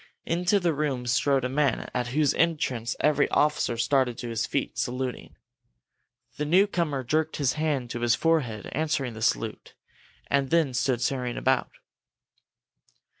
Into 0.25 0.59
the 0.59 0.73
room 0.73 1.05
strode 1.05 1.45
a 1.45 1.47
man 1.47 1.91
at 1.93 2.07
whose 2.07 2.33
entrance 2.33 2.95
every 3.01 3.29
officer 3.29 3.77
started 3.77 4.17
to 4.17 4.29
his 4.29 4.47
feet, 4.47 4.75
saluting. 4.79 5.35
The 6.37 6.45
newcomer 6.45 7.03
jerked 7.03 7.35
his 7.37 7.53
hand 7.53 7.91
to 7.91 7.99
his 8.01 8.15
forehead, 8.15 8.65
answering 8.71 9.13
the 9.13 9.21
salute, 9.21 9.75
and 10.25 10.49
then 10.49 10.73
stood 10.73 11.01
staring 11.01 11.37
about. 11.37 11.69